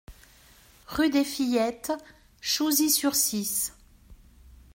Rue 0.87 1.11
des 1.11 1.23
Fillettes, 1.23 1.91
Chouzy-sur-Cisse 2.41 3.75